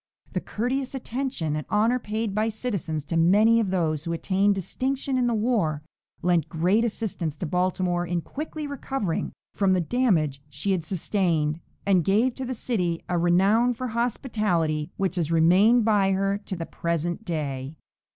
[0.33, 5.15] The courteous attention and honor paid by citizens to many of those who attained distinction
[5.15, 5.83] in the war
[6.23, 12.03] lent great assistance to Baltimore in quickly recovering from the damage she had sustained, and
[12.03, 16.65] gave to the city a renown for hospitality which has remained by her to the
[16.65, 17.75] present day.